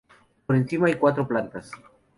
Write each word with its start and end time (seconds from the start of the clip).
Por 0.47 0.55
encima 0.55 0.87
hay 0.87 0.95
cuatro 0.95 1.27
plantas. 1.27 1.69